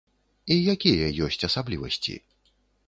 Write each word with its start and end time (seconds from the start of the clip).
І 0.55 0.57
якія 0.73 1.11
ёсць 1.27 1.41
асаблівасці? 1.51 2.21